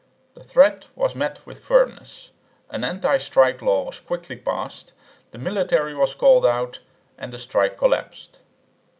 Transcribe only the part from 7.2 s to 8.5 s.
the strike collapsed.